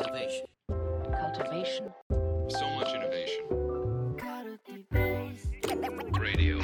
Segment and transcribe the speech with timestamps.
[0.00, 0.46] Innovation.
[1.12, 1.92] cultivation,
[2.48, 3.44] So much innovation.
[6.18, 6.58] Radio.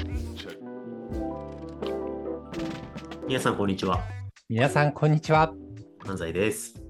[3.29, 4.01] 皆さん、こんにちは。
[4.49, 5.53] 皆さん、こんにちは。
[6.07, 6.83] 安西です。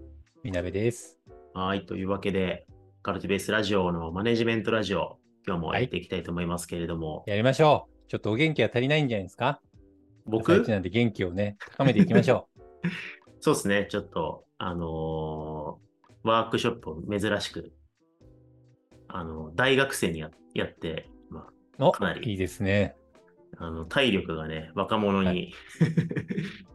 [0.45, 1.19] みなべです。
[1.53, 1.85] はい。
[1.85, 2.67] というわけで、
[3.03, 5.19] カルティベースラジオのマネジメントラジオ、
[5.49, 8.09] 今日もやっていきたいと思いますけれども、やりましょう。
[8.09, 9.61] ちょっとお元気が足りないんじゃないですか？
[10.27, 10.53] 僕？
[10.53, 12.49] 朝一なんで元気をね、高めていきましょ
[13.41, 13.89] そうですね。
[13.91, 15.56] ちょっと、あのー
[16.27, 17.73] ワークショップを珍しく、
[19.09, 21.47] あの、大学生にややって、まう。
[21.79, 22.97] おかなりいいですね。
[23.59, 25.53] あ、あの体力がね、若者に、はい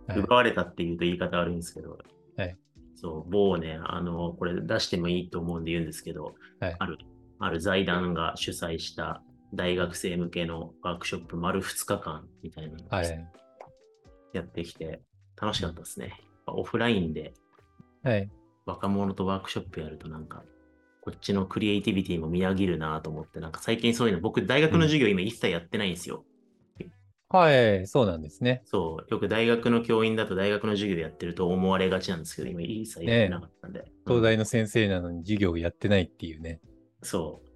[0.07, 1.97] はい奪われたっていうと言い方悪いんですけど、
[2.35, 2.57] はい
[2.95, 6.97] そう、某ね、あの、これ出してもいいと思うんで言うんですけど、はいある、
[7.39, 9.23] ある財団が主催した
[9.53, 13.27] 大学生向けのワークショップ丸2日間みたいなのをはい。
[14.33, 15.01] やってきて、
[15.41, 16.13] 楽しかったですね。
[16.45, 17.33] オフラインで
[18.03, 18.29] はい。
[18.65, 20.43] 若者とワークショップやるとなんか、
[21.01, 26.25] こっちのクリエイティビティも見上げるなと思って、なんか最近そういうの、僕大学の授業今一切やってないんですよ。
[27.29, 27.87] はい。
[27.87, 28.61] そうなんですね。
[28.65, 33.79] そう、よく大学の教員だと大学の授業でやってると思われがちなんですけど、今一切やってなかったんで。
[33.79, 36.59] うん東大の先生なのに授業をやってないっていうね。
[37.03, 37.51] そう。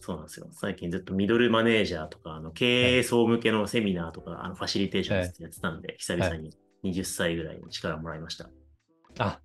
[0.00, 0.46] そうなんですよ。
[0.52, 6.52] 最近ずっとミドルマネージャーとか、あの経営層向けのセミナーとか、あのファシリテーションやってたんで、久々に
[6.84, 8.48] 20歳ぐらいに力もらいました。
[9.18, 9.40] あ、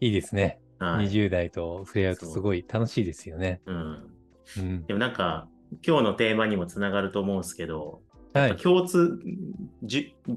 [0.00, 0.60] いいですね。
[0.78, 1.06] はい。
[1.06, 3.60] 20代と触れ合うとすごい楽しいですよね。
[3.66, 4.10] うん。
[4.58, 4.86] うん。
[4.86, 5.48] でもなんか、
[5.86, 8.56] 今日のテーマにもつながると思うんですけど、はい。
[8.56, 9.18] 共通、
[9.82, 10.32] じゅ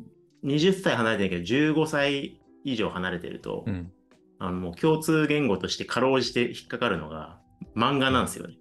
[0.45, 3.91] 20歳離れてるけど、15歳以上離れてると、うん。
[4.39, 7.39] あのもう共通言語としてかろうじて引っかかるのが
[7.75, 8.55] 漫画なんですよね。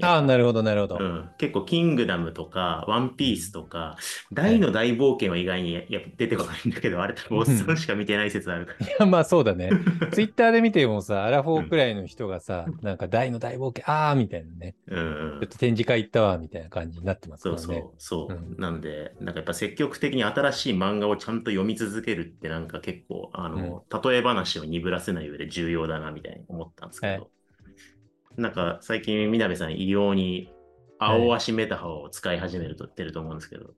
[0.00, 0.98] ああ、なるほど、なるほど。
[1.00, 3.96] うん、結構、キングダムとか、ワンピースとか、
[4.32, 8.86] 大の大冒険は意外にやや出てこないんだけど、あれ多分おっさんしか見てない説あるから。
[8.86, 9.70] いや、まあそうだね。
[10.12, 14.74] ツイッターで見てもさ、アラフォーくらいの人がさ、なんか大の大冒険、ああみたいなね。
[14.86, 17.62] うんうんちょっと展示会行ったわ、みたいな感じになってますからね。
[17.62, 18.34] そうそう、そう。
[18.34, 27.37] うんなんで、なんかやっぱ積極的に新しい漫画をちゃんと読み続けるって、なんか結構、あの、例え話を鈍らせない上で重要だな、みたいに思ったんですけど、はい
[28.38, 30.52] なんか最近、みなべさん、異様に
[31.00, 33.74] 青足メタファーを使い始めると言ってると思うんですけど、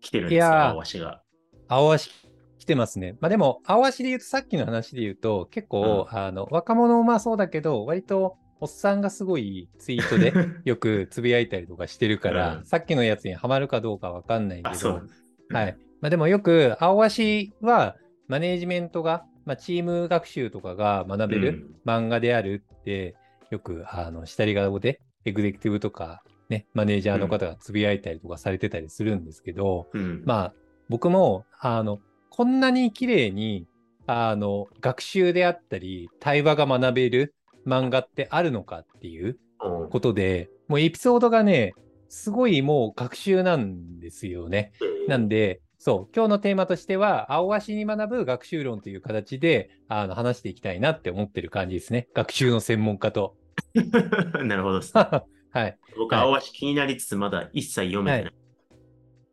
[0.00, 1.22] 来てるんですよ、いやー青足が。
[1.68, 2.10] 青足
[2.58, 3.18] 来てますね。
[3.20, 10.32] まあでも、青足で言うと、さっきの話で言うと、結構、あの、若者もまあそうだけど、割と、おっさんがすごいツイートで
[10.64, 15.02] よくつぶやいたりとかしてるから、うんさっきのやつにはまるかどうかわかんないけど。
[15.50, 15.76] はい。
[16.00, 17.96] まあでもよく、青足は、
[18.28, 23.14] マネージメントが、まあチーム学習とかが学べる漫画であるって、
[23.50, 30.00] よく、あの、下り顔で、エグゼクティブとか、ね、マネージャーの方がつぶやいたりとかされてたりするんですけど、うん。
[30.00, 30.22] うん。
[30.24, 30.54] まあ、
[30.88, 32.00] 僕も、あの、
[32.30, 33.66] こんなに綺麗に、
[34.06, 37.34] あの、学習であったり、対話が学べる
[37.66, 41.74] 漫画ってあるのかっていううんことで、もうエピソードがね、
[42.08, 44.72] すごいもう学習なんですよね。
[45.08, 52.08] なんで、そう、今日のテーマとしては、青足に学ぶ学習論という形で、あの、話していきたいなって思ってる感じですね。
[52.14, 53.36] 学習の専門家と。
[54.44, 55.02] なるほどですね。
[55.52, 55.78] はい。
[55.98, 58.34] 僕、はい青足気になりつつ、まだ一切読めてない。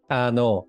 [0.10, 0.66] あの、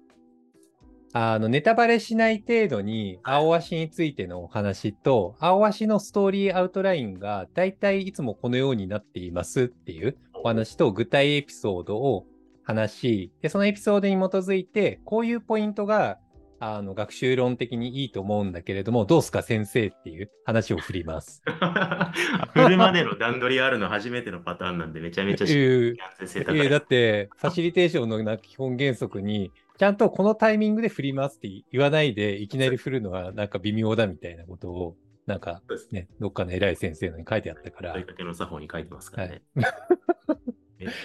[1.15, 12.29] あの、ネタバレしない程度に、青足についてのお話と、青足のストーリーアウトラインが、だいたいいつもこのようになっていますっていうお話と、具体エピソードを
[12.65, 16.19] 話し、で、そのエピソードに基づいて、こういうポイントが、
[16.61, 21.43] あの、学習論的にいいと思うんだけれども、どうすか先生っていう話を振ります。
[22.55, 26.69] 振るまでの段取りあるの初めてのパターンなんで、めちゃめちゃ先生高い。
[26.69, 34.97] だって、ファシリテーションのな基本原則に、ちゃんとこのタイミングで振りますって言わないで、いきなり振るのはなんか微妙だみたいなことを、
[35.27, 39.43] なんかね、どっかの偉い先生のに書いてあったから問い、かけの作法に書いてますからね。
[39.57, 40.02] はい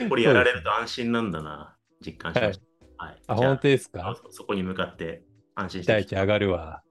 [0.10, 3.06] これやられると安心なんだな、実感しました。
[3.06, 3.22] はい。
[3.28, 5.24] あ、じゃ本当ですあかそそこに向かって
[5.56, 6.82] 安心し期て待値上がるわ。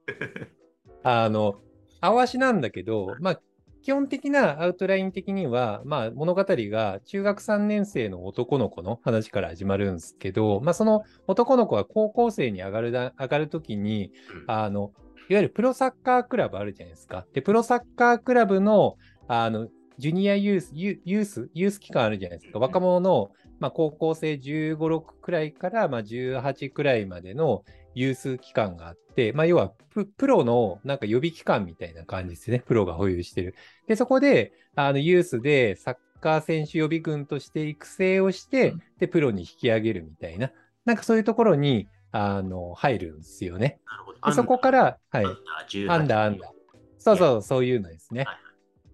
[1.03, 1.61] あの、
[2.01, 3.41] 青足なんだけど、まあ、
[3.81, 14.91] 基本的なアウトライン的には、まあ、物語が中学3年生の男の子の話から始まるんですけど、まあ、その男の子は高校生に上がるだ上がるときに、うんあの、
[15.29, 17.25] いわゆるプロサッカークラブあるじゃないですか。
[17.33, 18.97] で、プロサッカークラブの、
[19.27, 19.67] あの、
[19.99, 22.59] ジュニアユース、ユユース、ユース期間あるじゃないですか。
[22.59, 27.63] 若者の、まあ、高校生15、6くらいから、まあ、18くらいまでの
[27.95, 32.59] ユース期間があって、まあ、要はププロのなんか予備期間みたいな感じですね。
[32.59, 33.55] プロが保有してる。
[33.87, 40.51] で、そこで、あの、ユースでサッカー選手予備軍として育成をして、で、プロに引き上げるみたいな、
[40.85, 43.79] なんかそういうところに、あの、入るんですよね。
[43.85, 44.19] なるほど。
[44.27, 45.25] でそこから、はい。
[45.25, 46.51] アンダー18アンダー、アンダー。
[46.99, 48.37] そうそう、そういうのですねはい。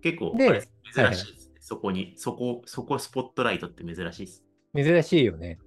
[0.04, 1.60] 結構、珍しいですね。
[1.60, 4.44] そこに、そこ、そこスポットライトって珍しいです。
[4.76, 5.58] 珍しいよね。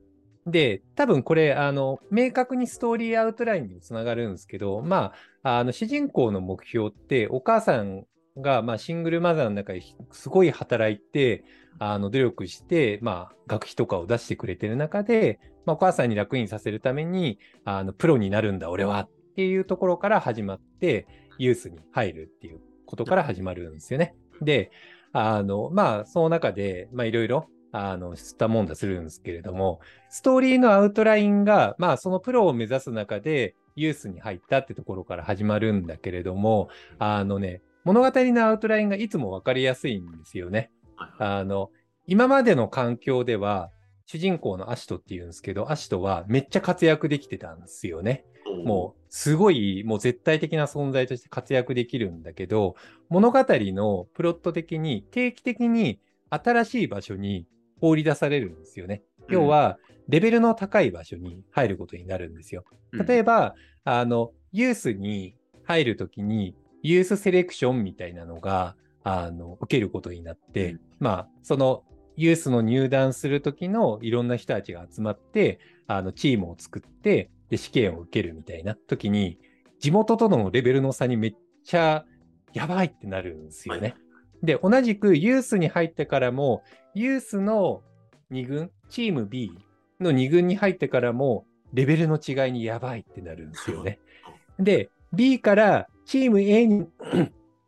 [0.47, 8.05] で、多分これ、あの、明確にストーリーアウトラインにもつながるんですけど、まあ、あの、主人公の目標って、お母さん
[8.37, 11.45] が、まあ、シングルマザーの中ですごい働いて、
[11.79, 21.07] あの、努力して、まあ、学費とかを出してくれてる中で、まあ、お母さんに楽にさせるために、あの、プロになるんだ、俺はっていうところから始まって、
[21.39, 24.15] ユースに入るっていうことから始まるんですよね。
[24.43, 24.71] で、
[25.13, 36.69] あの、まあ、その中で、まあ、いろいろ、あの、吸ったもんだするんですけれども、ストーリーのアウトラインが、まあ、そのプロを目指す中で、ユースに入ったってところから始まるんだけれども、
[36.99, 40.71] あのね、物語のアウトラインがいつもわかりやすいんですよね。
[41.19, 41.71] あの、
[42.07, 43.71] 今までの環境では、
[44.07, 48.25] 主人公のアシトっていうんですけど、アシトはめっちゃ活躍できてたんですよね。
[48.65, 52.77] もう、すごい、もう絶対的な存在として活躍できるんだけど、
[53.09, 56.01] 物語のプロット的に定期的に
[56.31, 57.47] 新しい場所に
[57.81, 59.03] 放り出されるんですよね。
[59.29, 62.65] うん要は、レベルの高い場所に入ることになるんですよ。
[62.93, 71.83] 例えば、あの、ユースに入るときに、ユースセレクションみたいなのが、あの、受けることになって、うんまあ、その、
[72.17, 79.39] ユースの入団するときのいろんな人たちが集まって、あの、チームを作って、で、試験を受けるみたいな時に、
[79.79, 81.35] 地元とのレベルの差にめっ
[81.65, 82.05] ちゃ
[82.53, 83.95] やばいってなるんですよね。
[84.43, 86.63] で、同じくユースに入ってからも、
[86.95, 87.83] ユースの
[88.31, 89.53] 2軍、チーム B
[90.01, 93.99] の2軍に入ってからも、レベルの違いにやばいってなるんですよね。
[94.59, 96.87] で、B からチーム A に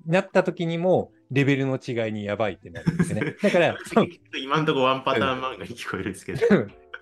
[0.06, 3.36] なった時にも、レベルの違いにやばいってなるんですよね。
[3.42, 3.76] だから、
[4.42, 6.38] 今んとこワンパターン漫画に聞こえるんですけど。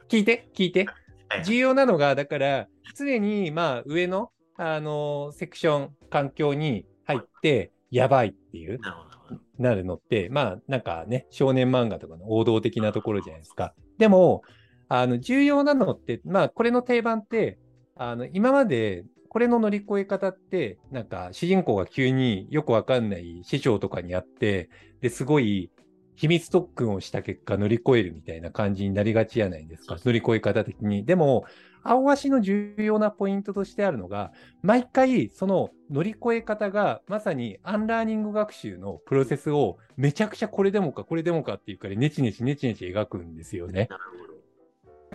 [0.09, 1.06] 聞いて、聞いてはい。
[1.45, 8.81] 重要なのが、だから、常に、まあ、上の、あのセクション、環境に入って、やばいっていう、
[9.59, 13.75] なるのって、まあ、なんかね、少年漫画とかの王道的なところじゃないですか。
[13.99, 14.43] でも、
[14.89, 17.59] あの、重要なのって、まあ、これの定番って、
[17.97, 24.71] あの、今まで、これの乗り越え方って、なんか、主人公が急によくわかんない師匠とかに会って、
[25.01, 25.71] で、すごい、
[26.17, 29.97] 秘密特訓をした結果乗り越えるみたいな感じになりがちじゃないですか。
[30.05, 31.05] 乗り越え方的に。
[31.05, 31.45] でも、
[31.83, 34.33] アオアシの重要なポイントとしてあるのが、
[34.63, 43.87] 毎回その乗り越え方がまさにアンラーニング学習のプロセスをめちゃくちゃこれでもかこれでもかっていうからネチネチネチネチ描くんですよね。
[43.89, 44.27] なるほ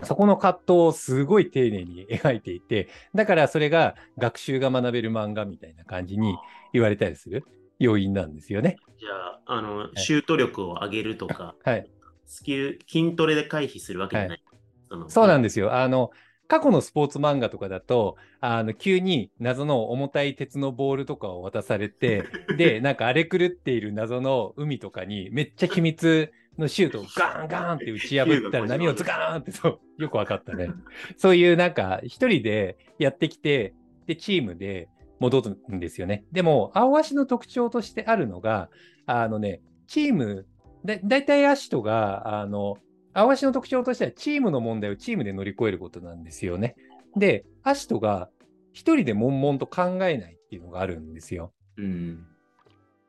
[0.00, 0.06] ど。
[0.06, 6.36] そこの葛藤をすごい丁寧に描いていて、だからそれが学習が学べる漫画みたいな感じに
[6.72, 7.44] 言われたりする
[7.78, 8.76] 要因なんですよね。
[8.98, 11.90] じゃあ、あの、シュート力を上げるとか、 はい。
[12.26, 14.42] スキル、筋トレで回避するわけじゃない。
[14.88, 15.74] そのそうなんですよ。
[15.74, 16.10] あの、
[16.48, 22.24] 過去のスポーツ漫画とかだと、あの、急に謎の重たい鉄のボールとかを渡されて、
[22.58, 30.68] で、なんか荒れ狂っている謎の海とかに、めっちゃ秘密のシュートをガーンガーンって打ち破ったら波をズガーンって、そう、よくわかったね。
[31.16, 33.72] そういうなんか、一人でやってきて、
[34.06, 34.88] で、チームで
[35.22, 36.24] 戻るんですよね。
[36.32, 38.68] でも、青足の特徴としてあるのが、
[39.06, 40.46] あのね、チーム、
[40.84, 42.76] だだいたいアシトが、あの、
[43.14, 46.74] 青足の特徴としてはチームの問題をチームで乗り越えることなんですよね。
[47.16, 48.30] で、アシトが
[48.72, 51.52] 一人で悶々と考えないっていうのがあるんですよ。
[51.76, 52.26] うん。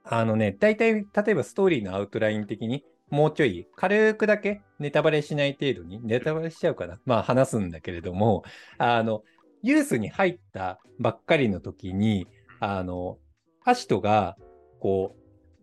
[0.03, 6.99] あのね、大体、例えばストーリーのアウトライン的に、もうちょい軽くだけネタバレしない程度に、ネタバレしちゃうかな。
[7.05, 8.43] まあ話すんだけれども、
[8.77, 9.23] あの、
[9.63, 12.27] ユースに入ったばっかりの時に、
[12.59, 13.17] あの、
[13.63, 14.37] アシトが、
[14.79, 15.15] こ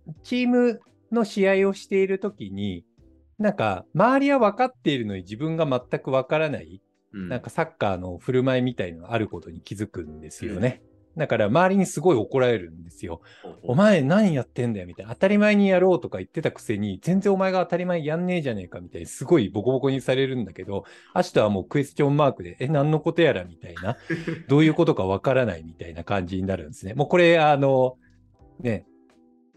[0.06, 0.80] う、チーム
[1.12, 2.84] の試合をしている時に、
[3.38, 10.80] なんか、周りは分かっているのに自分が全く分からない、うんなんかサッカーの振る舞いみたいのがあることに気づくんですよね。
[11.16, 13.20] だから周りにすごい怒られるんですよ。
[13.62, 15.12] お前何やってんだよみたいな。
[15.14, 23.96] 当たり前にやろうとか言ってたくせに、全然お前が当たり前やんねえじゃねえかみたいに、すごいボコボコにされるんだけど、アシトはもうクエスチョンマークで、え、何のことやらみたいな、
[24.48, 26.94] どういうことかわからないみたいな感じになるんですね。
[26.94, 27.96] もうこれ、あの、
[28.60, 28.84] ね、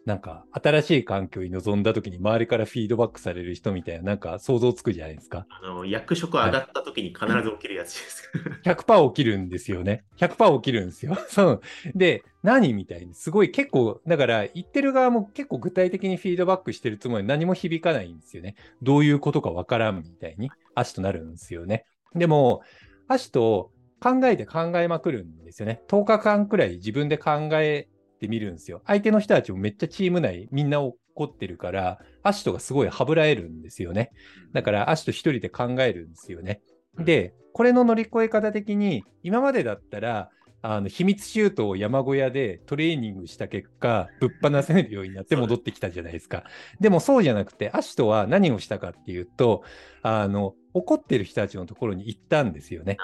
[0.06, 5.46] なんか新しい環境に臨んだ時に周りからフィードバックされる人みたいな、なんか想像つくじゃないですか。
[5.50, 8.32] あの役職上がった時に必ず起きるやつです。
[8.66, 10.04] 100%起きるんですよね。
[10.18, 11.16] 100%起きるんですよ。
[11.30, 11.62] そう。
[11.96, 18.56] で、何みたいに、すごい結構、だから言ってる側も結構具体的にフィードバックしてるつもり何も響かないんですよね。
[18.82, 21.86] どういうことかわからんみたいに、足となるんですよね。
[22.14, 22.62] でも、
[23.08, 25.82] 足と考えて考えまくるんですよね。
[25.88, 27.88] 10日間くらい自分で考え
[28.24, 28.82] てみるんですよ。
[28.86, 34.12] 相手の人たちもめっちゃチーム内みんな怒ってるから、足とがすごいはぶらえるんですよね。
[34.54, 36.62] だから足と一人で考えるんですよね。
[36.98, 40.30] で、これの乗り越え方的に、今までだったら、
[40.66, 46.46] あの秘密シュートを山小屋でトレーニングした結果、ぶっ放せるようになって戻ってきたじゃないですか。
[46.80, 49.64] でもそうじゃなくて、アシトは何をしたかっていうと、
[50.02, 52.96] あの怒ってる人たちのところに行ったんですよね。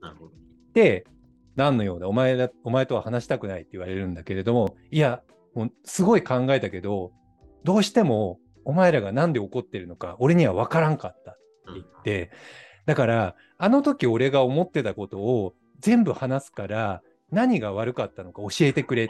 [0.00, 0.32] なるほど。
[0.72, 1.04] で、
[1.56, 5.22] 何のようだお前だ、お前とは話したくないって言われるんだけれども、いや、
[5.54, 7.12] もうすごい考えたけど、
[7.64, 11.40] どうしてもお前らがなんで怒ってるのか、俺には分からんかったって
[11.74, 12.30] 言って、
[12.86, 19.06] だから、あの時俺が思ってたことを全部話すから、何が悪かったのか教えてくれっ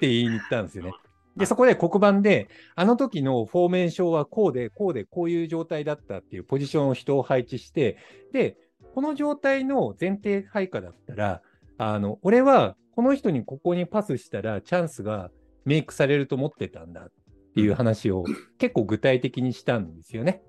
[0.00, 0.92] て言いに行ったんですよね。
[1.36, 7.96] で、そこで黒板で、あの時のフォーメーションはこうで、こうで、こういう状態だったっていうポジションを人を配置して、
[8.32, 8.56] で、
[8.94, 11.42] この状態の前提配下だったら、
[11.84, 15.30] あの、俺はこの人にここにパスしたらチャンスが
[15.64, 17.12] メイクされると思ってたんだっ
[17.54, 18.24] ていう話を
[18.58, 20.42] 結構具体的にしたんですよね。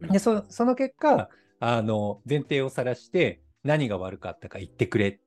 [0.00, 1.28] うんで、そその結果、
[1.60, 5.20] あの、前提を晒して何が悪かったか言ってくれって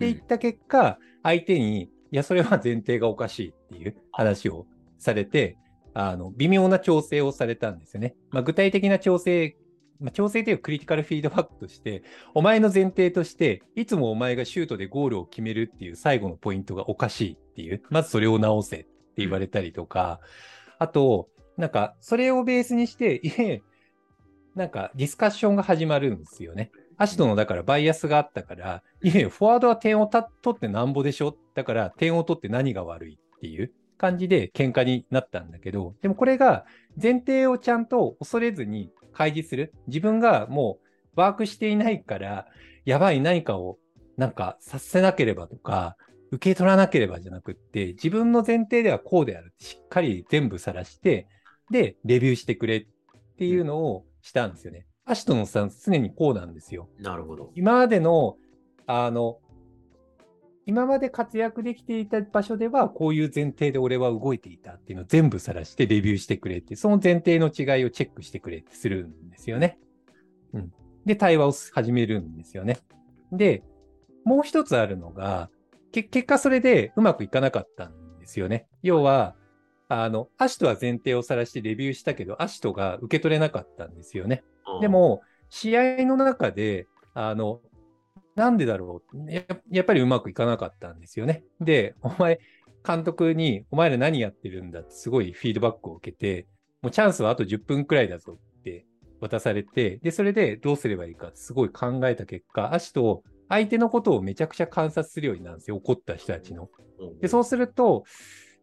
[0.00, 4.66] 言った結果、相手に、いや、それは前提がおかしいっていう話を
[4.98, 5.56] されて、
[5.94, 8.14] あの、微妙な調整をされたんですよね。
[8.30, 9.56] まあ、具体的な調整、
[10.00, 12.02] まあ、調整というクリティカルフィードバックとして、
[12.34, 20.20] お前の前提として、いつもお前がシュートでゴールを決めるっていう最後のポイントがおかしいっていう、まずそれを直せって言われたりとか、
[20.78, 23.62] あと、なんか、それをベースにして、いえ、
[24.54, 26.70] なんかディスカッションが始まるんですよね。
[26.98, 30.24] アシトのだからバイアスがあったから、いえ、フォワードは点を取
[30.56, 31.36] ってなんぼでしょ？
[31.54, 36.64] だから点を取って何が悪いっていう感じで喧嘩になったんだけど、でもこれが
[37.00, 39.72] 前提をちゃんと恐れずに開示する？
[39.86, 40.78] 自分がも
[41.16, 42.46] うワークしていないから、
[42.84, 43.78] やばい何かを
[44.16, 45.96] なんかさせなければとか、
[46.30, 51.28] 受け取らなければじゃなくって、自分の前提ではこうであるしっかり全部晒して、
[51.70, 52.86] で、レビューしてくれっ
[53.38, 54.86] ていうのをしたんですよね。
[55.04, 56.88] アシトのスタンス常にこうなんですよ。
[56.98, 57.52] なるほど。
[57.54, 58.36] 今までの、
[58.86, 59.38] あの、
[60.66, 69.78] 今まで活躍できていた場所では、こういう前提で俺は動いていたっていうのを全部晒してレビューしてくれって、その前提の違いをチェックしてくれってするんですよね。
[70.52, 70.72] うん。
[71.04, 72.78] で、対話を始めるんですよね。
[73.30, 73.62] で、
[74.24, 75.50] もう一つあるのが、
[75.92, 78.66] け結果それでうまくいかなかったんですよね。
[78.82, 79.36] 要は、
[79.88, 84.42] あの、アシトは前提を晒してレビューしたけど、アシトが受け取れなかったんですよね。
[84.80, 87.60] で、も、試合の中で、あの、
[88.36, 89.42] なんでだろうや。
[89.70, 91.42] やっぱりうまくいかなかったんですよね。
[91.60, 92.38] で、お前、
[92.86, 96.46] 監督に、お前ら何やってるんだってすごいフィードバックを受けて、
[96.82, 98.86] もうチャンスはあと10分くらいだぞって
[99.20, 105.76] 渡されて、で、それでどうすればいいかってすごい考えた結果、アシト、相手のことをめちゃくちゃ観察するようになるんですよ。
[105.76, 106.68] 怒った人たちの。
[107.00, 108.04] うんで、そうすると、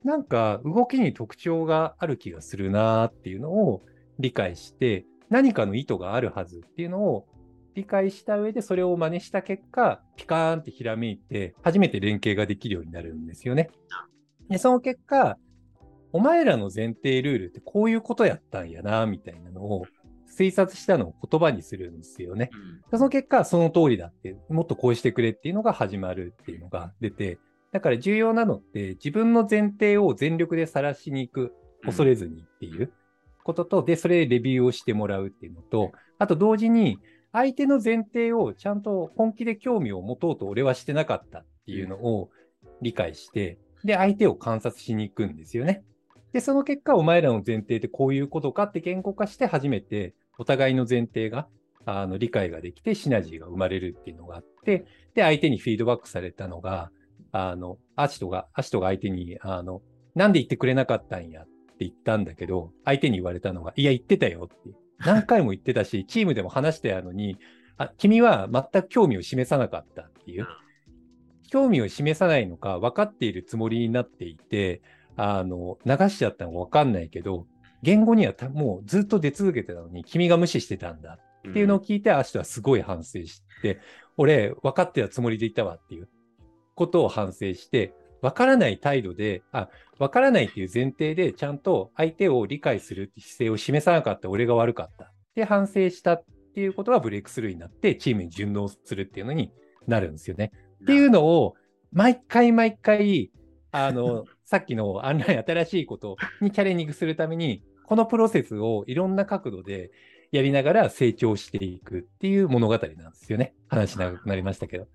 [0.03, 3.83] なんか動きに特徴がある気がするなーっていうのを
[4.19, 7.25] 理解して、何かの意図があるはずっていうのを
[7.75, 13.69] 理解した上でそれを真似した結果、ピカーンってひらめいて、初めて連携ができるようになるんですよね。
[14.49, 15.37] で、その結果、
[16.11, 19.85] お前らの前提ルールってこういうことやったんやな、みたいなのを
[20.27, 22.49] 推察したのを言葉にするんですよね。
[22.53, 27.39] うんその結果、その通りだって、もっとこうしてくれっていうのが始まるっていうのが出て、
[27.71, 31.53] だから重要なのって、自分の前提を全力で晒しに行く、
[31.83, 32.93] 恐れずにっていう
[33.43, 36.99] ことと、で、それでレビューをしてもらうっていうのと、あと同時に、
[37.33, 42.29] 相手の前提をちゃんと本気で興味を持とうと俺はしてなかったっていうのを
[42.81, 45.83] 理解して、で、相手を観察しに行くんですよね。
[46.31, 51.47] で、その結果、お前らの前提ってこういうことかって言語化して初めて、お互いの前提が
[51.85, 54.85] あの理解ができてシナジーが生まれるっていうのがあって、
[55.15, 56.91] で、相手にフィードバックされたのが、
[57.31, 59.81] あの、アシトが、アシトが相手に、あの、
[60.15, 64.69] なんで言ってくれなかったんやって言ったんだけど、相手に言われたのが、いや、言ってたよって。
[65.05, 67.37] 何回も言ってたし、 チームでも話してたのに、
[67.77, 70.47] あ、君は全く興味を示さなかったっていう。
[71.49, 74.81] 興味を示さないのか分かっているつもりになっていて、
[75.15, 77.45] あの、流しちゃったのか分かんないけど、
[77.83, 83.79] 言語にはたもうずっと出続けてたのに、君が無視してたんだっていうのを聞いて、アシトはすごい反省して、
[84.17, 86.07] 俺、分かってたつもりでいたわっていう
[86.75, 87.93] ことを反省して、
[88.23, 89.67] 分からない態度で、あ、
[89.99, 96.25] 分からないっていう前提で、ちゃんと相手を理解する姿勢を示さなかった俺が悪かったって反省したっ
[96.55, 99.51] ていうことがブレイクスルーになって、チームに順応するっていうのに
[99.87, 100.53] なるんですよね。
[100.83, 101.55] っていうのを、
[101.91, 103.29] 毎回毎回、
[103.71, 109.91] あの、 さっきのアンライン新しいことにチャレンジングするために、このプロセスをいろんな角度で
[110.31, 113.53] やりながら成長していくっていう物語なんですよね。
[113.67, 114.87] 話長くなりましたけど。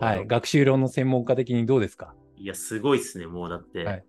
[0.00, 0.26] はい。
[0.26, 2.16] 学習論の専門家的にどうですか？
[2.42, 3.26] いや、すごいですね。
[3.26, 4.04] もうだって、はい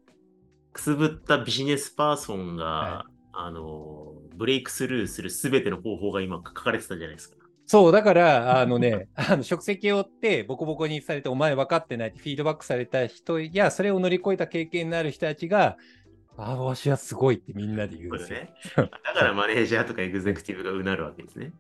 [0.74, 7.38] くすぶったビジネスパーソンが、はあの、ブレイクスルーするすべての方法が今書かれてたじゃないですか。
[7.66, 15.78] そう、だから、 あのね、あの職責を負って、ボコボコにされて、お前分かってないってフィードバックされた人や、それを乗り越えた経験のある人たちが、
[16.36, 18.40] ああ、わしはすごいってみんなで言うんですよ。
[18.40, 18.54] ね。
[18.76, 21.54] だからマネージャーとかエグゼクティブがうなるわけですね。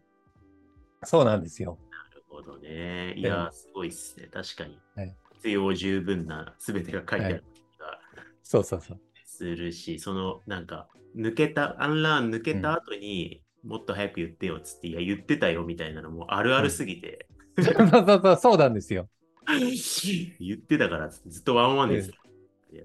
[1.03, 1.77] そうなんですよ。
[1.91, 3.13] なるほどね。
[3.15, 4.27] いや、すごいっすね。
[4.31, 5.15] 確かにはい。
[5.43, 7.99] 必要十分な全てが書いてある気が
[8.43, 8.99] そうそうそう。
[9.25, 17.27] するし、そのなんか、抜けた、アンラーン抜けた後に、もっと早く言ってよっつって、いや、言ってたよみたいなのもあるあるすぎて、
[17.59, 19.09] そうそうそう、 そうなんですよ。
[20.39, 22.15] 言ってたからずっとワンワンですよ。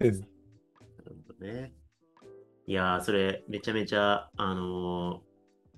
[0.00, 0.20] うん
[0.98, 1.72] なるほどね。
[2.66, 5.22] いやー、それめちゃめちゃ、あの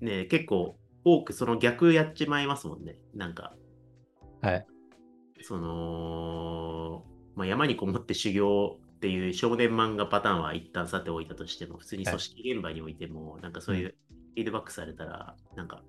[0.01, 2.97] ーね、結構多くその逆やっちまいますもんね。
[3.13, 3.55] なんか、
[4.41, 4.65] はい。
[5.43, 7.05] その、
[7.35, 15.83] まあ、山にこもって修行っていう少年漫画パターンは一旦さておいたとしても、普通に組織現場においても、なんかそういうフィードバックされたら、なんか、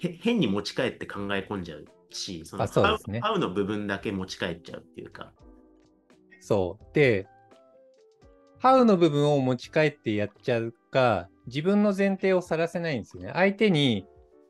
[0.00, 5.32] へ変に持ち帰って考え込んじゃうし、そのあそウハウの部分だけ持ち帰っちゃうっていうか、
[6.40, 6.94] そう。
[6.94, 7.26] で、
[8.58, 13.30] ハウの部分を持ち帰ってやっちゃうか、自分の前提をさらせないんですよね。
[13.34, 14.06] 相手に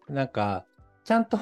[0.08, 0.66] なんか、
[1.04, 1.36] ちゃんと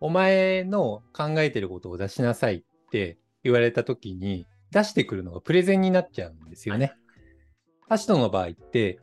[0.00, 6.92] お前の考えてることを出しなさいって言われたときに、出してくるのがプレゼンになっちゃうんですよね。
[7.88, 8.98] アシトの場合って、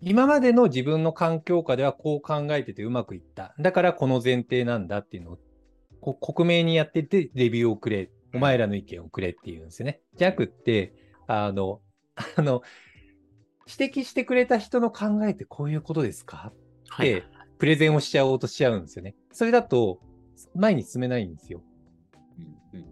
[0.00, 3.54] 今までの自分の環境下ではこう考えててうまくいった。
[3.58, 5.38] だからこの前提なんだっていうのを
[6.00, 8.10] こ克明にやっててレビューをくれ。
[8.34, 10.00] お前らの意見をくれっていうんですよね。
[10.16, 10.94] じゃなくって、
[11.26, 11.80] あの、
[12.36, 12.62] あの、
[13.66, 16.52] 指摘してくれた人の考えってこういうことですか？
[16.88, 17.24] はいで
[17.58, 19.14] プレゼンをしちゃおうとしちゃうんですよね。
[19.32, 20.00] それだと
[20.54, 21.62] 前に進めないんですよ。
[22.38, 22.86] うんうん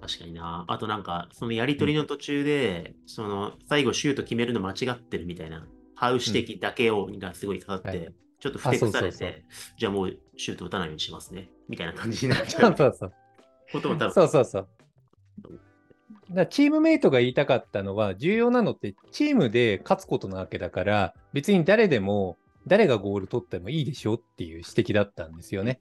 [0.00, 0.66] 確かにな。
[0.68, 9.42] あとなんか、そのやりとりの途中で、その最後シュート決めるの間違ってるみたいな、ハウ指摘だけを、がすごいかかって、はいちょっとふてくされて、
[9.78, 11.48] じゃあもうシュート打たないようにしますね。
[11.66, 13.12] みたいな感じになっちそゃう うそうそう。
[13.72, 14.68] ことも多分そうそうそう。
[16.30, 25.80] だチームメイトが言いたかったのは、重要なのってチームで勝つことなわけだから、別に誰でも、誰がゴール取ってもいいでしょっていう指摘だったんですよね。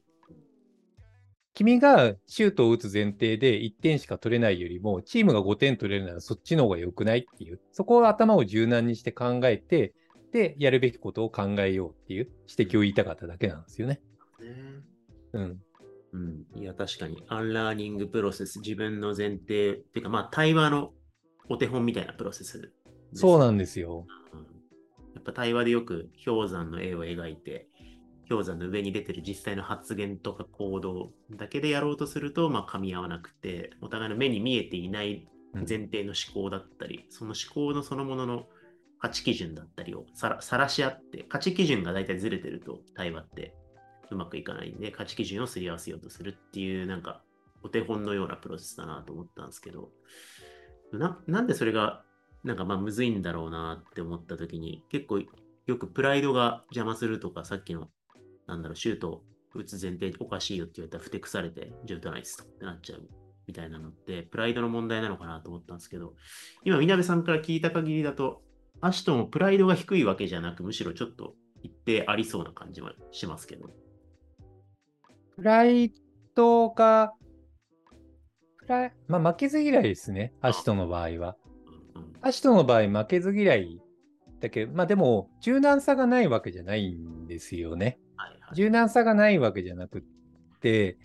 [1.54, 9.94] 君がシュートを打つ前提で1点しか取れないよりも、チームが5点取れるならそっちの方が良くないっていう、そこを頭を柔軟にして考えて、
[10.32, 14.02] で、やるべきことを考えようっていう指摘を言いたかっただけなんですよね。
[14.40, 14.50] ね。
[15.34, 15.62] うん。
[16.14, 16.46] うん。
[16.56, 20.92] いや、確かに、アンラーニングプロセス、自分の前提、っていうか、まあ、対話の
[21.50, 22.72] お手本みたいなプロセス。
[23.14, 24.08] そうなんですよ。
[24.34, 24.54] うん
[25.14, 27.68] やっぱ対話でよく氷山の絵を描いて、
[28.34, 35.66] 氷山の上に出てる実際の発言とか行動だけでやろうとすると、まあ、噛み合わなくて、お互いの目に見えていないうん。
[35.68, 38.48] 前提の思考だったり、その思考のそのものの
[39.00, 43.54] 価値基準だったりをさらさらし合って、価値基準が大体ずれてると対話って
[44.10, 47.22] うまくいかないんで、価値基準をすり合わせようとするっていう、なんか、
[47.64, 49.90] お手本のようなプロセスだなと思ったんですけど、
[50.92, 52.04] ななんでそれが
[52.44, 55.20] なんかまあむずいんだろうなって思った時に結構
[55.66, 57.88] よくプライドが邪魔するとかさっきの
[58.48, 63.08] なんだろうシュート打つ前提おかしいよって言われたらふてくされてじゃあ打たないっすとってなっちゃう
[63.48, 66.14] みたいなのってプライドの問題なのかなと思ったんですけど
[66.64, 68.42] 今みなべさんから聞いた限りだと
[68.82, 73.70] アシトもプライドが低いわけじゃなくむしろちょっと一定ありそうな感じはしますけど
[75.36, 75.92] プライ
[76.36, 77.14] ドが、
[78.60, 81.36] プライまあ、負けず嫌いですね、アシトの場合は。
[82.22, 83.82] アシトの場合、負けず嫌い
[84.40, 88.00] だけど、まあでも、柔軟さがないわけじゃないんですよね。
[88.54, 90.02] 柔軟さがないわけじゃなくっ
[90.60, 90.98] て、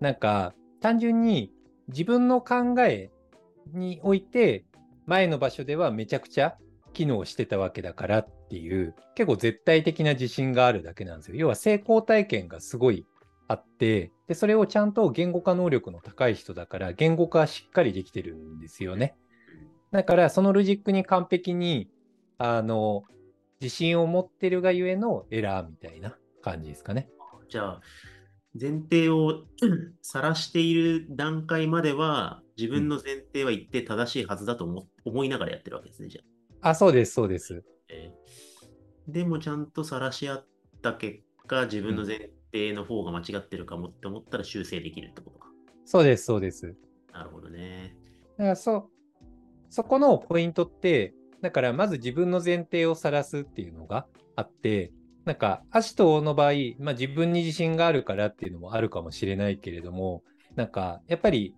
[0.00, 1.52] なんか、単純に
[1.88, 3.10] 自分の考え
[3.72, 4.64] において、
[5.06, 6.56] 前の場所ではめちゃくちゃ
[6.92, 11.36] 機能してたわけだからっていう、結構絶対的な自信があるだけなんですよ。
[11.36, 13.06] 要は成功体験がすごい
[13.48, 19.16] あって、で、それをちゃんと言語化能力の高い人だから、言語化しっかりできてるんですよね。
[19.90, 21.90] だから、そのロジックに完璧に、
[22.38, 23.02] あの、
[23.60, 27.08] 自信を持ってるがゆえのエラーみたいな感じですかね。
[27.48, 27.80] じゃあ、
[28.60, 29.44] 前提を
[30.02, 36.22] 晒している段階までは、自分の前提は一定正しいはずだと思思いながらやってるわけですね、じゃ
[36.62, 36.70] あ。
[36.70, 37.64] あ、そうです、そうです。
[37.88, 38.50] えー
[39.12, 40.46] でもちゃんと晒し合っ
[40.82, 45.48] た結果、自分の前提の方が間違ってるかもって思ったら修正できるってことか。
[45.84, 46.74] そうです、そうです。
[47.12, 47.96] なるほどね。
[48.36, 48.90] だからそ、
[49.68, 54.92] そこのポイントって、だからまず自分の前提を晒すっていうのがあって、
[55.30, 60.24] なんか、アシトの場合、まあ自分に自信があるからっていうのもあるかもしれないけれども、
[60.56, 61.54] なんか、やっぱり、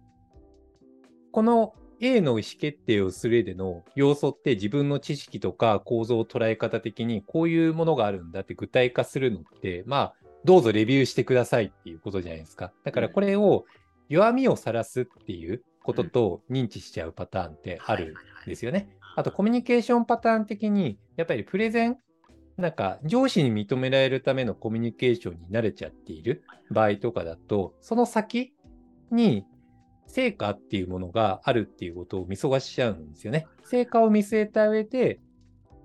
[1.31, 12.73] この A の意思決定をする上での要素って自分の知識とか構造捉え方的にこういうものがあるんだって具体化するのって、まあ、どうぞレビューしてくださいっていうことじゃないですか。
[12.85, 13.65] だからこれを
[14.11, 18.99] 弱みを晒すっていうことと認知しちゃうパターンってあるんですよね。
[19.17, 21.97] あとコミュニケーションパターン的に、やっぱりプレゼン、
[22.57, 28.53] なんか上司に認められるためのコミュニケーションに慣れちゃっている場合とかだと、その先
[29.11, 29.47] に
[30.07, 33.47] 成果っていうものがあるっていうことを見過ごしちゃうんですよね。
[33.65, 35.21] 成果を見据えた上で、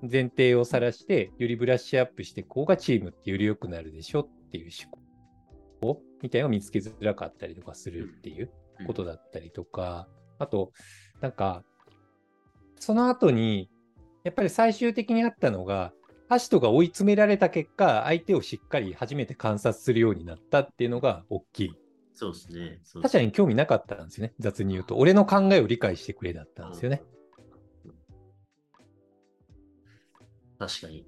[0.01, 8.51] 前提を晒して、よりブラッシュアップして、こうがチームってより良くなるでしょっていう思考みたいなのを見つけづらかったりとかするっていう
[8.85, 10.07] ことだったりとか、
[10.39, 10.71] あと、
[11.21, 11.63] なんか、
[12.79, 13.69] その後に、
[14.23, 15.93] やっぱり最終的にあったのが、
[16.29, 21.75] アシトが追い詰められた結果、相手をしっかり初めて観察するようになったっていうのが大きい。
[22.13, 22.79] そうですね。
[22.83, 24.97] そう他者に興味なかったんですよね、雑に言うと。
[24.97, 27.03] 俺の考えを理解してくれだったんですよね。
[30.59, 31.05] 確かに。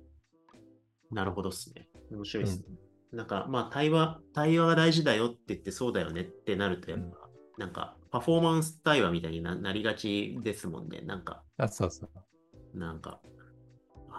[1.12, 1.90] なるほどっすね。
[2.12, 2.66] 面白いですね。
[3.12, 7.28] なんか、まあ、対話、対話が大事だよって言って、そうだよねってなると、やっぱ、
[7.58, 11.02] なんか、パフォーマンス対話みたいにななりがちですもんね。
[11.02, 12.78] なんか、あ、そうそう。
[12.78, 13.20] なんか、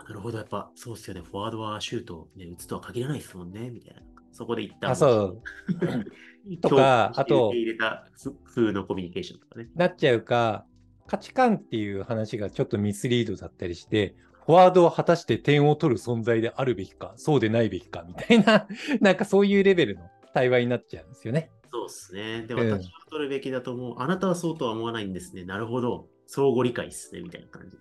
[0.01, 1.23] あ、なるほど、やっぱ、そうっすよね。
[1.23, 4.03] フォワードはシュートを、ね、打つとは限らないですもんね、みたいな。
[4.33, 5.43] そこで一旦、あ、そう。
[6.63, 9.69] とかあと受け入れたふ風のコミュニケーションとかね。
[9.75, 10.65] なっちゃうか、
[11.07, 14.15] 価値観っていう話がちょっとミスリードだったりして、
[14.47, 18.67] フォワードは果たして点を取る存在であるべきか、そうでないべきかみたいな、
[19.01, 21.51] なんかそういうレベルの対話になっちゃうんですよね。
[21.73, 22.43] そうですね。
[22.47, 23.95] で、うん私は取るべきだと思う。
[23.99, 25.45] あなたはそうとは思わないんですね。
[25.45, 26.09] なるほど。
[26.33, 27.23] 相互理解ですね。
[27.23, 27.77] みたいな感じ。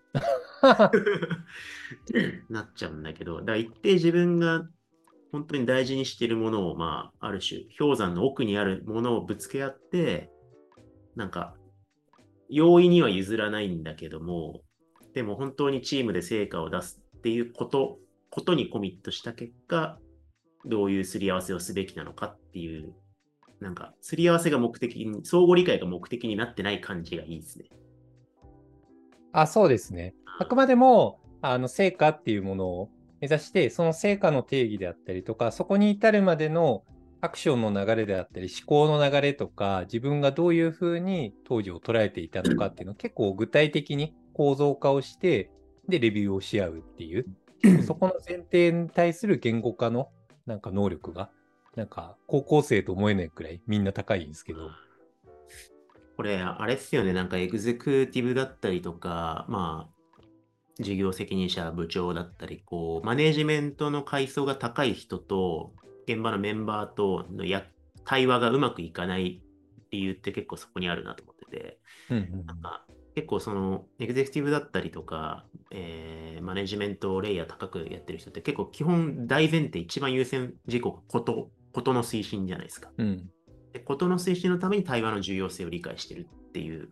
[2.49, 4.67] なっちゃうんだけど、だから一定自分が
[5.31, 10.31] 本当に大事にしているものを、まあ、ある種、氷山の奥にあるものをぶつけ合って、
[11.15, 11.55] なんか、
[12.49, 14.61] 容易には譲らないんだけども、
[15.13, 17.99] でも本当にチームで成果を出すっていうこと、
[18.31, 19.99] ことにコミットした結果、
[20.65, 22.95] どういうすり合わせをすべきなのかっていう、
[23.59, 27.65] なんか、すり合わせが目的に、相互理解が目的になってない感じがいいですね。
[29.31, 30.13] あ、そうですね。
[30.39, 32.89] あくまでも、あの、成果っていうものを
[33.21, 36.83] 目指して、その成果の定義であったりとか、そこに至るまでの
[37.21, 45.51] アクションの流れであったり、思考の流れとか、自分がどういうふうに当時を捉えていたのかっていうのを結構具体的に構造化をして、
[45.87, 47.25] で、レビューをし合うっていう、
[47.83, 50.09] そこの前提に対する言語化の
[50.45, 51.29] なんか能力が、
[51.75, 54.71] なんか高校生と思えないくらいみんな高いんですけど、
[56.19, 60.23] これ、あれですよね、なんかエグゼクティブだったりとか、まあ、
[60.77, 65.71] 事業責任者、部長だったり、こう、マネジメントの階層が高い人と、
[66.09, 67.65] 現場のメンバーとのや
[68.03, 69.41] 対話がうまくいかない
[69.91, 71.79] 理由って結構そこにあるなと思ってて、
[72.09, 82.91] うんうんなんか結構そのエグゼクティブだったりとか、えーマネジメントレイヤー高くやってる人って結構基本大前提一番優先事項こと、ことの推進じゃないですか。
[82.97, 83.29] うん
[83.73, 86.89] でことの推進のために対話の重要性を理解してるっていう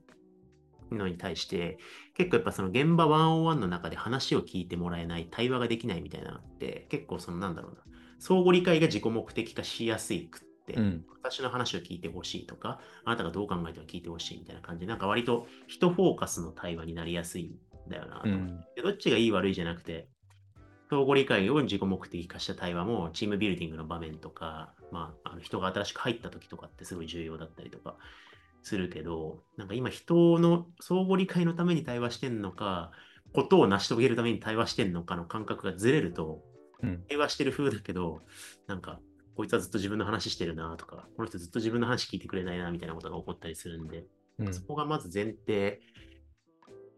[0.92, 1.78] のに対して、
[2.14, 7.82] 結構やっぱその現場101の中で話を聞いてもらえない、対話ができないみたいなのって、結構そのなんだろうな、
[8.20, 11.06] 相互理解が自己目的化しやすいくって、うん。
[11.22, 18.64] 私の話を聞いてほしいとか、あなたがどう考えても聞いてほしいみたいな感じで、なんか割と人フォーカスの対話になりやすいんだよなとうん。
[18.76, 20.08] でどっちがいい悪いじゃなくて、
[20.90, 27.98] 相互理解を自己目的化した対話も、チームビルディングの場面とか、まあ、あの人が新しく入った時とかってすごい重要だったりとか
[28.64, 32.92] するけど、なんか今人の相互理解のために対話してんのか、
[33.34, 36.42] ことを成し遂げるために対話してんのかの感覚がずれると、
[36.82, 37.04] うん。
[37.08, 38.22] 対話してる風だけど、
[38.68, 39.00] なんか、
[39.36, 44.06] こいつはずっと自分の話してるなとか、この人ずっと自分の話聞いてくれないなみたいなことが起こったりするんで、
[44.40, 44.54] うん。
[44.54, 45.80] そこがまず前提、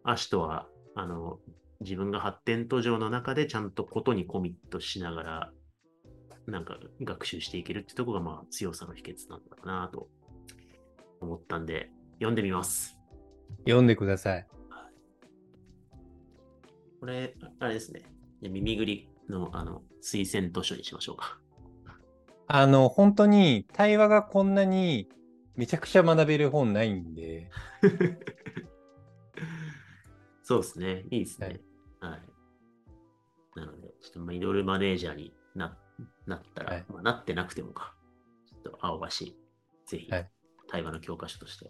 [0.04, 1.40] アシトは、あの、
[1.82, 5.52] 自分が発展途上の中でちゃんとことにコミットしながら、
[6.50, 10.08] なんか学習していけるってとこが、まあ強さの秘訣なんだなと
[11.22, 12.98] 思ったんで、読んでみます。
[13.66, 14.48] 読んでください。
[17.00, 18.02] これ、あれですね。
[18.42, 21.40] 耳ぐりのあの推薦図書にしましょうか。
[22.48, 25.08] あの、本当に対話がこんなに
[25.56, 27.52] めちゃくちゃ学べる本ないんで、
[30.44, 31.06] そうですね。
[31.12, 31.62] いいですね。
[32.00, 32.22] はい。
[33.60, 35.78] なので、ちょっとミドルマネージャーにな
[36.30, 37.94] なったら、はいまあ、なってなくてもか、
[38.48, 39.08] ちょっと青橋、
[39.86, 40.30] ぜひはい、
[40.68, 41.70] 対話の教科書として、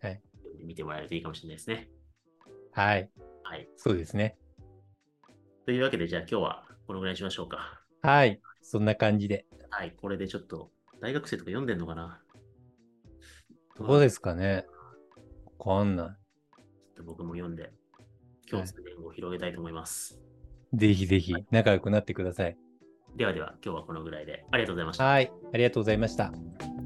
[0.00, 0.20] はい
[0.64, 1.88] 見てもらえるといいかもしれないですね。
[2.72, 3.08] はい、
[3.44, 3.68] はい。
[3.76, 4.36] そうですね。
[5.64, 7.80] というわけで、じゃあ今日はこのぐらいにしましょうか。
[8.02, 9.46] はい、そんな感じで。
[9.70, 9.94] はい。
[10.00, 10.70] これでちょっと、
[11.00, 12.20] 大学生とか読んでんのかな？
[13.78, 14.66] どうですすかね
[15.58, 16.18] わかんな
[17.06, 17.70] 僕も読んで、
[18.50, 20.20] 共通点を広げたいと思います。
[20.74, 20.76] い。
[20.76, 22.56] ぜひぜひ仲良くなってください。
[23.16, 25.04] ではでは、今日はこのぐらいでありがとうございました。
[25.04, 25.32] はい。
[25.52, 26.77] ありがとうございました。